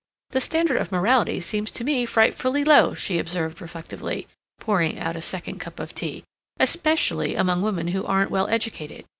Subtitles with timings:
[0.31, 4.27] "The standard of morality seems to me frightfully low," she observed reflectively,
[4.59, 6.23] pouring out a second cup of tea,
[6.59, 9.05] "especially among women who aren't well educated.